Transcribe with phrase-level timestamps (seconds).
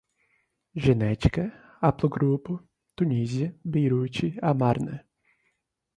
[0.75, 1.45] genética,
[1.79, 2.59] haplogrupo,
[2.95, 5.05] Tunísia, Beirute, Amarna